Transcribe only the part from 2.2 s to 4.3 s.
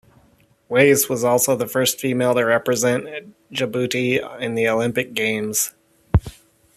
to represent Djibouti